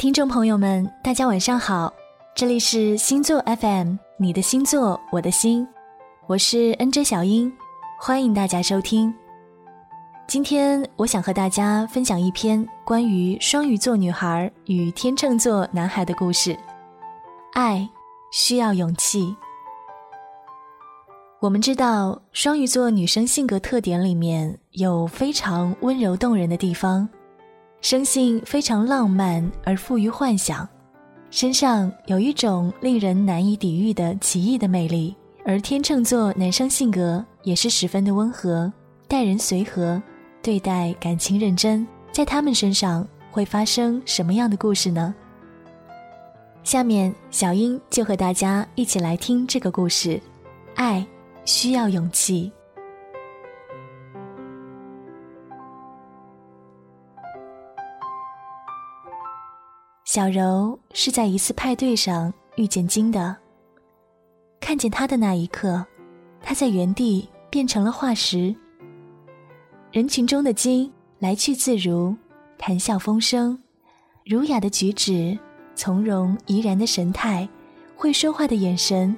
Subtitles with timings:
[0.00, 1.92] 听众朋友们，大家晚上好，
[2.34, 5.68] 这里是星座 FM，你的星座，我的心，
[6.26, 7.52] 我是 NJ 小英，
[7.98, 9.14] 欢迎大家收听。
[10.26, 16.58] 今天我想和大家分享一篇关于双鱼座女孩与天秤座男孩的故事。
[17.52, 17.86] 爱
[18.32, 19.36] 需要勇气。
[21.40, 27.06] 我们知道，双鱼座女生性格特点里面有非常温柔动人的地方，
[27.80, 30.68] 生性非常浪漫而富于幻想，
[31.30, 35.16] 身上有一种令人难以抵御的奇异的魅力。
[35.46, 38.70] 而天秤座男生性格也是十分的温和，
[39.08, 40.00] 待人随和。
[40.42, 45.14] 对待感情认真，在他们身上会发生什么样的故事呢？
[46.62, 50.20] 下面小英就和大家一起来听这个故事。
[50.74, 51.04] 爱
[51.46, 52.52] 需要勇气。
[60.12, 63.36] 小柔是在一次派对上遇见金的，
[64.58, 65.86] 看见他的那一刻，
[66.42, 68.52] 他在原地变成了化石。
[69.92, 72.12] 人群中的金来去自如，
[72.58, 73.56] 谈笑风生，
[74.24, 75.38] 儒雅的举止，
[75.76, 77.48] 从容怡然的神态，
[77.94, 79.16] 会说话的眼神，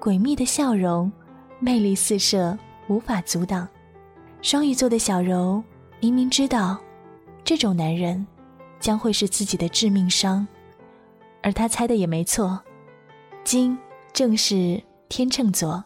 [0.00, 1.12] 诡秘的笑容，
[1.58, 3.68] 魅力四射，无法阻挡。
[4.40, 5.62] 双鱼座的小柔
[6.00, 6.78] 明明知道，
[7.44, 8.26] 这种男人
[8.82, 10.44] 将会是自己的致命伤，
[11.40, 12.60] 而他猜的也没错，
[13.44, 13.78] 金
[14.12, 15.82] 正是天秤座，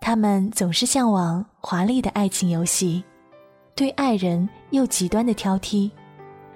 [0.00, 3.04] 他们总是向往华丽的爱情游戏。
[3.76, 5.90] 对爱人又极端的挑剔，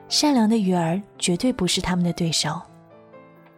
[0.08, 2.60] 善良的鱼儿绝对不是他们的对手。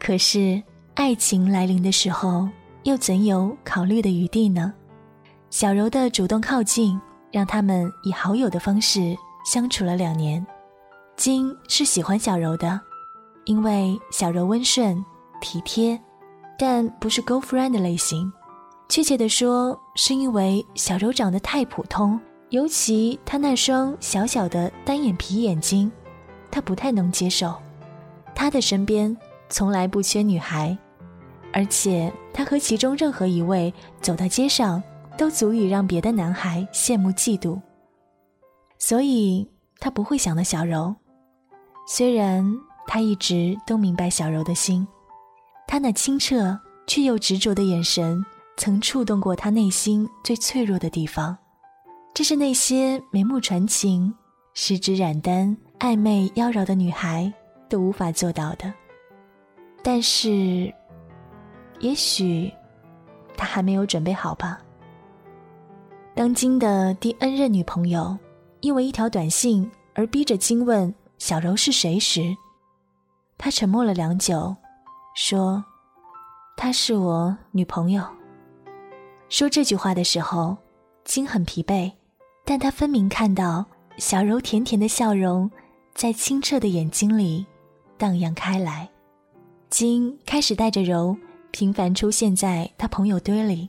[0.01, 0.61] 可是
[0.95, 2.49] 爱情来临的时候，
[2.83, 4.75] 又怎有考虑的余地呢？
[5.51, 7.01] 小柔的主动靠近，
[7.31, 10.45] 让他们以好友的方式相处了两年。
[11.17, 12.79] 金是喜欢小柔的，
[13.45, 15.03] 因为小柔温顺
[15.41, 15.99] 体贴，
[16.59, 18.31] 但不是 girlfriend 的类型。
[18.89, 22.21] 确切的说，是因为小柔长得太普通。
[22.51, 25.91] 尤其他那双小小的单眼皮眼睛，
[26.51, 27.53] 他不太能接受。
[28.35, 29.15] 他的身边
[29.49, 30.77] 从来不缺女孩，
[31.53, 34.81] 而且他和其中任何一位走到街上，
[35.19, 37.61] 都足以让别的男孩羡慕嫉妒。
[38.79, 39.51] 所以
[39.81, 40.95] 他不会想到小柔。
[41.89, 42.45] 虽然
[42.87, 44.87] 他一直都明白小柔的心，
[45.69, 48.25] 他那清澈却又执着的眼神，
[48.57, 51.37] 曾触动过他内心最脆弱的地方。
[52.13, 54.13] 这是那些眉目传情、
[54.55, 57.33] 十指染丹、暧昧妖娆的女孩
[57.69, 58.73] 都无法做到的。
[59.83, 60.73] 但是，
[61.79, 62.53] 也许
[63.37, 64.59] 他还没有准备好吧。
[66.17, 68.19] 当今的第 N 任女朋友
[68.61, 72.37] 因为一条短信而逼着金问小柔是谁时，
[73.39, 74.55] 他沉默了良久，
[75.15, 75.65] 说
[76.57, 78.05] ：“她是我女朋友。”
[79.29, 80.57] 说这句话的时候，
[81.05, 81.91] 金很疲惫。
[82.49, 83.67] 但他分明看到
[83.99, 85.51] 小柔甜甜的笑容，
[85.95, 87.45] 在清澈的眼睛里
[87.99, 88.89] 荡漾开来。
[89.69, 91.17] 金开始带着柔
[91.51, 93.69] 频繁出现在他朋友堆里，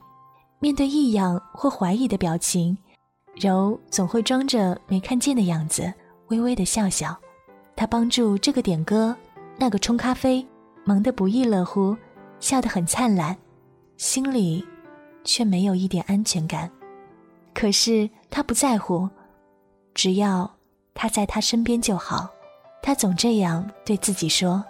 [0.60, 2.78] 面对异样或怀疑的表情，
[3.34, 5.92] 柔总会装着没看见的样子，
[6.28, 7.18] 微微的笑笑。
[7.78, 9.16] 他帮助这个点歌，
[9.56, 10.46] 那个冲咖啡，
[10.84, 11.96] 忙得不亦乐乎，
[12.40, 13.38] 笑得很灿烂，
[13.98, 14.66] 心里
[15.24, 16.70] 却没有一点安全感。
[17.54, 19.08] 可是他不在乎，
[19.94, 20.52] 只要
[20.96, 22.28] 他在他身边就好。
[22.82, 24.64] 他总这样对自己说。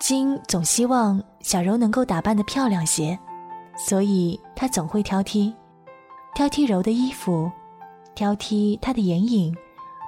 [0.00, 3.16] 金总希望小柔能够打扮的漂亮些，
[3.76, 5.52] 所以他总会挑剔，
[6.34, 7.50] 挑剔柔的衣服，
[8.14, 9.54] 挑剔她的眼影，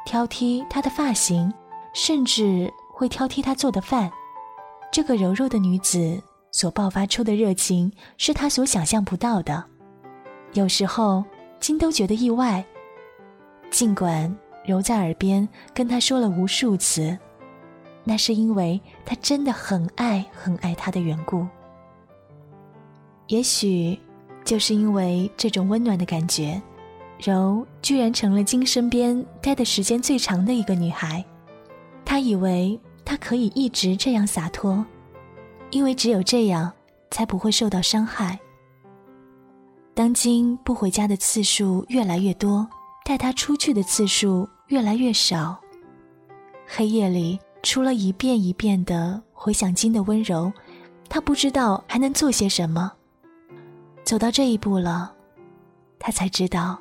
[0.06, 1.53] 挑剔她的发型，
[1.93, 4.11] 甚至会挑剔他做的饭。
[4.91, 9.65] 这个柔弱的女子所爆发出的热情，是他所想象不到的。
[10.53, 11.25] 有时候。
[11.62, 12.65] 金都觉得意外，
[13.71, 14.37] 尽管
[14.67, 17.17] 柔在耳边跟他说了无数次，
[18.03, 21.47] 那是因为他真的很爱很爱他的缘故。
[23.29, 23.97] 也许
[24.44, 26.61] 就是因为这种温暖的感觉，
[27.21, 31.25] 柔居然成了金身边待的时间最长的一个女孩。
[32.05, 34.85] 他以为他可以一直这样洒脱，
[35.71, 36.73] 因为只有这样，
[37.11, 38.39] 才不会受到伤害。
[39.95, 42.67] 当今不回家的次数越来越多，
[43.05, 45.61] 带他出去的次数越来越少。
[46.67, 50.51] 黑夜里，除了一遍一遍的回想金的温柔，
[51.09, 52.93] 他不知道还能做些什么。
[54.05, 55.15] 走到这一步了，
[55.99, 56.81] 他才知道，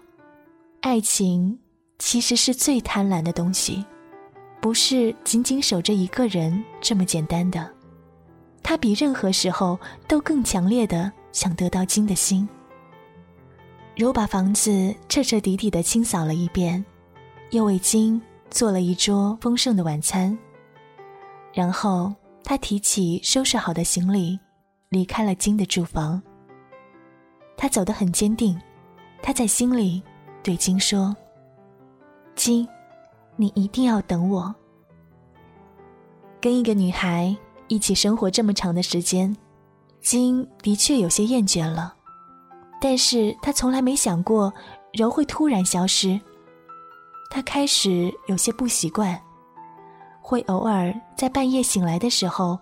[0.82, 1.60] 爱情
[2.00, 3.86] 其实是最贪婪的东西。
[4.62, 7.68] 不是仅仅守着一个人这么简单的，
[8.62, 9.78] 他比任何时候
[10.08, 12.48] 都更强烈的想得到金的心。
[13.96, 16.84] 柔把房子彻彻底底的清扫了一遍，
[17.50, 20.38] 又为金做了一桌丰盛的晚餐。
[21.52, 22.14] 然后
[22.44, 24.40] 他提起收拾好的行李，
[24.90, 26.22] 离开了金的住房。
[27.58, 28.60] 他走得很坚定，
[29.22, 30.02] 他在心里
[30.42, 31.16] 对金说
[32.34, 32.68] ：“金，
[33.42, 34.54] 你一定要等我。”
[36.40, 37.36] 跟一个女孩
[37.68, 39.36] 一起生活这么长的时间，
[40.00, 41.96] 金的确有些厌倦了。
[42.80, 44.52] 但是他从来没想过
[44.94, 46.20] 柔会突然消失。
[47.30, 49.22] 他开始有些不习惯，
[50.20, 52.60] 会偶尔在半夜醒来的时候，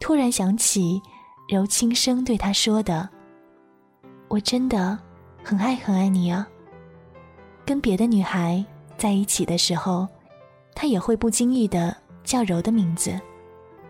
[0.00, 1.00] 突然想起
[1.48, 3.08] 柔轻声对他说的
[4.28, 4.98] ：“我真的
[5.44, 6.48] 很爱很爱你啊。”
[7.66, 8.64] 跟别的女孩
[8.96, 10.08] 在一起的时候，
[10.80, 13.20] 他也会不经意的叫柔的名字，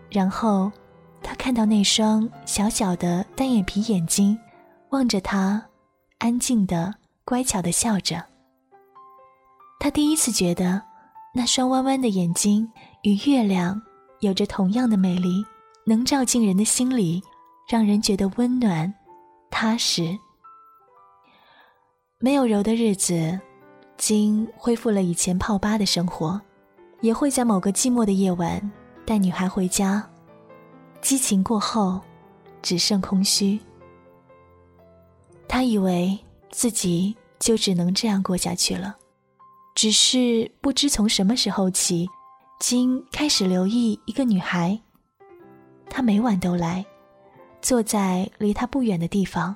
[0.09, 0.71] 然后
[1.21, 4.35] 他看到那双小小的单眼皮眼睛，
[4.89, 5.63] 望着他。
[6.17, 6.91] 安静的、
[7.23, 8.25] 乖巧的笑着。
[9.79, 10.81] 他第一次觉得，
[11.31, 12.67] 那双弯弯的眼睛
[13.03, 13.79] 与月亮
[14.21, 15.45] 有着同样的美丽，
[15.85, 17.21] 能照进人的心里，
[17.69, 18.91] 让人觉得温暖、
[19.51, 20.17] 踏实。
[22.17, 23.39] 没有柔的日子，
[23.95, 26.41] 金恢复了以前泡吧的生活，
[27.01, 28.71] 也会在某个寂寞的夜晚
[29.05, 30.07] 带女孩回家。
[31.01, 32.01] 激情过后，
[32.61, 33.59] 只剩空虚。
[35.47, 36.17] 他以为
[36.51, 38.95] 自己就只能这样过下去了，
[39.73, 42.07] 只是不知从什么时候起，
[42.59, 44.79] 金开始留意一个女孩。
[45.89, 46.85] 她每晚都来，
[47.61, 49.55] 坐在离他不远的地方。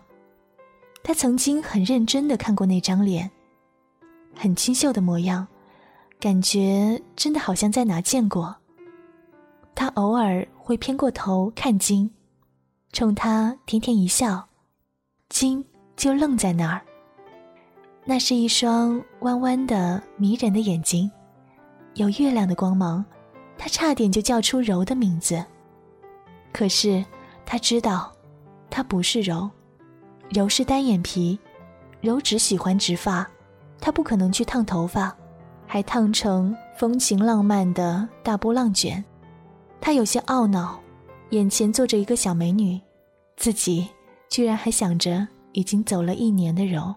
[1.03, 3.29] 他曾经很认真的看过那张脸，
[4.33, 5.45] 很清秀的模样，
[6.23, 8.55] 感觉真的好像在哪见过。
[9.75, 12.09] 他偶尔会偏过头看金，
[12.93, 14.47] 冲他甜甜一笑，
[15.27, 15.65] 金。
[15.97, 16.81] 就愣在那儿。
[18.05, 21.11] 那是一双弯弯的、迷人的眼睛，
[21.95, 23.03] 有月亮的光芒。
[23.57, 25.43] 他差点就叫出柔的名字，
[26.51, 27.03] 可是
[27.45, 28.11] 他知道，
[28.71, 29.47] 他不是柔，
[30.29, 31.37] 柔是单眼皮，
[32.01, 33.29] 柔只喜欢直发，
[33.79, 35.15] 他不可能去烫头发，
[35.73, 39.03] 还烫成风情浪漫的大波浪卷。
[39.81, 40.79] 他有些懊恼，
[41.31, 42.79] 眼前坐着一个小美女，
[43.37, 43.87] 自己
[44.29, 45.27] 居然还想着。
[45.53, 46.93] 已经走了一年的柔，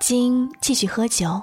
[0.00, 1.38] 金继续喝酒，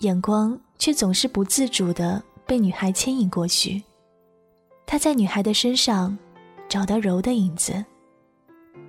[0.00, 3.82] 眼光却总是不自主的被女孩牵引过去。
[4.86, 6.16] 他在女孩的身上
[6.66, 7.84] 找到柔的影子，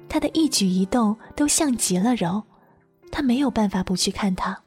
[0.08, 2.42] 他的一举一动都像极了柔，
[3.12, 4.58] 他没有办法不去看她，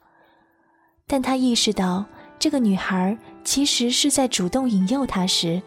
[1.09, 2.05] 但他意识到
[2.39, 5.61] 这个女孩其实是在主动引诱他时，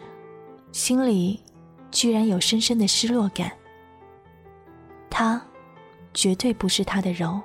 [0.72, 1.38] 心里
[1.90, 3.52] 居然有深深的失落感。
[5.10, 5.42] 他。
[6.14, 7.40] 绝对不是他的柔。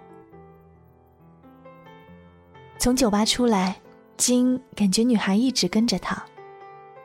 [2.78, 3.78] 从酒吧出来，
[4.18, 6.22] 金感觉女孩一直跟着他。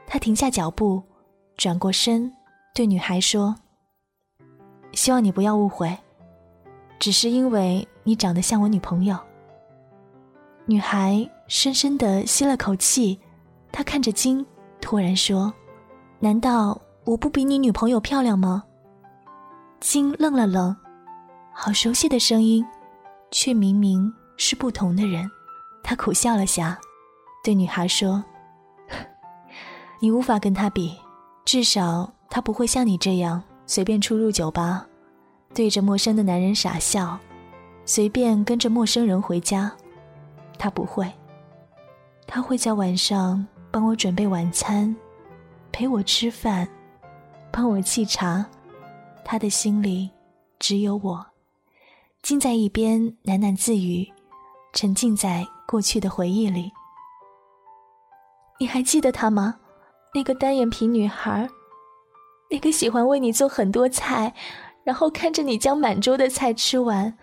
[0.04, 1.00] 他停下脚步，
[1.56, 2.32] 转过身，
[2.74, 3.54] 对女孩说
[4.92, 5.96] ：“希望你不要误会，
[6.98, 9.16] 只是因为你长得像我女朋友。”
[10.66, 13.18] 女孩深深的吸了口气，
[13.72, 14.44] 她看着金，
[14.80, 15.52] 突然说
[16.20, 18.62] ：“难道我不比你女朋友漂亮吗？”
[19.80, 20.74] 金愣了愣。
[21.52, 22.64] 好熟悉的声音，
[23.30, 25.28] 却明明是不同的人。
[25.82, 26.78] 他苦笑了下，
[27.42, 28.24] 对女孩说
[30.00, 30.96] ：“你无法跟他比，
[31.44, 34.86] 至少他不会像你这样随便出入酒吧，
[35.52, 37.18] 对着陌生的男人傻笑，
[37.84, 39.70] 随便跟着陌生人回家。
[40.62, 41.12] 他不会，
[42.24, 44.94] 他会在晚上帮我准备晚餐，
[45.72, 46.68] 陪我吃饭，
[47.50, 48.46] 帮我沏茶。
[49.24, 50.08] 他的心里
[50.60, 51.26] 只有我。”
[52.22, 54.08] 静在一边喃喃自语，
[54.72, 56.70] 沉浸在过去的回忆里。
[58.60, 59.56] 你还记得他吗？
[60.14, 61.48] 那个单眼皮女孩，
[62.48, 64.32] 那个喜欢为你做很多菜，
[64.84, 67.18] 然后看着你将满桌的菜吃完，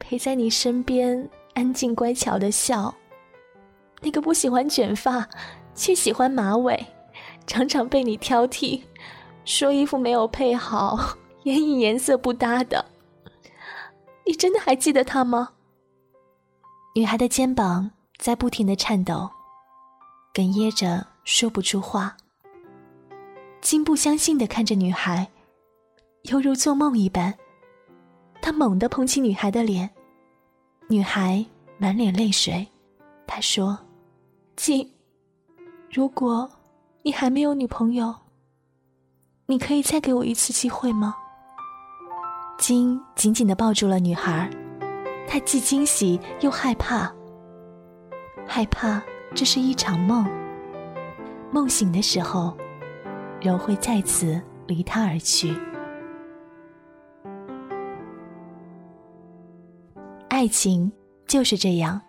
[0.00, 2.94] 陪在你身边安静乖巧的笑。
[4.00, 5.28] 那个不喜欢卷发，
[5.74, 6.86] 却喜欢马尾，
[7.46, 8.82] 常常被你挑剔，
[9.44, 12.84] 说衣服没有配好，眼影颜色不搭的。
[14.26, 15.50] 你真的还记得他吗？
[16.94, 19.28] 女孩的肩膀在不停的颤抖，
[20.34, 22.16] 哽咽着说不出话。
[23.60, 25.28] 金不相信的看着女孩，
[26.22, 27.34] 犹如做梦一般。
[28.40, 29.90] 他猛地捧起女孩的脸，
[30.90, 31.46] 女孩
[31.78, 32.66] 满脸泪水。
[33.24, 33.78] 她说
[34.56, 34.90] ：“金，
[35.88, 36.50] 如果
[37.02, 38.12] 你还没有女朋友，
[39.46, 41.14] 你可以再给我一次机会吗？
[42.58, 44.50] 金紧紧的抱住了女孩，
[45.28, 47.08] 他既惊喜又害怕。
[48.44, 49.00] 害怕
[49.32, 50.28] 这是一场梦，
[51.52, 52.52] 梦醒的时候，
[53.40, 55.56] 柔会再次离他而去。
[60.40, 60.90] 爱情
[61.28, 62.00] 就是这样，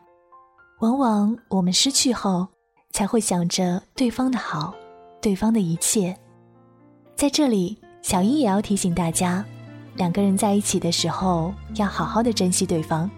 [0.79, 2.47] 往往我们失去后，
[2.91, 4.73] 才会想着对方的好，
[5.21, 6.17] 对方的一切。
[7.13, 9.43] 在这里，小英也要提醒大家，
[9.97, 13.11] 两个人在一起的时候，要好好的珍惜对方。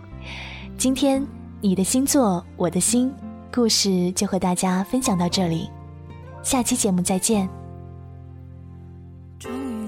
[0.80, 1.24] 今天，
[1.62, 3.14] 你的星座，我的心，
[3.54, 5.70] 故事就和大家分享到这里，
[6.42, 7.48] 下期节目再见。